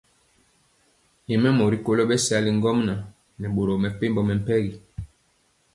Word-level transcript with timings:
Nyɛmemɔ 1.27 1.63
rikolo 1.73 2.03
bɛsali 2.09 2.51
ŋgomnaŋ 2.57 2.99
nɛ 3.39 3.47
boro 3.55 3.73
mepempɔ 3.81 4.21
mɛmpegi. 4.27 4.73